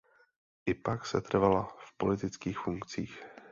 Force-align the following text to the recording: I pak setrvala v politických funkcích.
I 0.65 0.73
pak 0.73 1.05
setrvala 1.05 1.63
v 1.77 1.97
politických 1.97 2.57
funkcích. 2.59 3.23